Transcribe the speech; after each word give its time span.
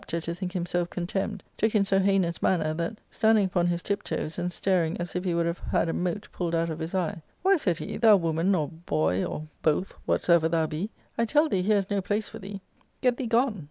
ness, 0.01 0.13
and 0.13 0.13
therefore 0.13 0.31
the 0.31 0.31
apter 0.31 0.35
to 0.35 0.39
think 0.39 0.53
himself 0.53 0.89
contemned, 0.89 1.43
took 1.57 1.75
in 1.75 1.85
so 1.85 1.99
heinous 1.99 2.41
manner 2.41 2.73
that, 2.73 2.97
standing 3.11 3.45
upon 3.45 3.67
his 3.67 3.83
tiptoes, 3.83 4.39
and 4.39 4.51
staring 4.51 4.97
as 4.97 5.15
if 5.15 5.23
he 5.23 5.35
would 5.35 5.45
have 5.45 5.59
had 5.59 5.87
a 5.87 5.93
mote 5.93 6.27
pulled 6.31 6.55
out 6.55 6.71
of 6.71 6.79
his 6.79 6.95
eye, 6.95 7.21
* 7.33 7.41
Why,' 7.43 7.57
said 7.57 7.77
he, 7.77 7.97
* 7.97 7.97
thou 7.97 8.15
woman, 8.17 8.55
or 8.55 8.67
boy, 8.69 9.23
or 9.23 9.45
both, 9.61 9.91
whatsor 10.07 10.29
ever 10.31 10.49
thou 10.49 10.65
be, 10.65 10.89
I 11.19 11.25
tell 11.25 11.47
thee 11.49 11.61
here 11.61 11.77
is 11.77 11.91
no 11.91 12.01
place 12.01 12.27
for 12.27 12.39
thee; 12.39 12.61
get 13.01 13.17
thee 13.17 13.27
gone. 13.27 13.59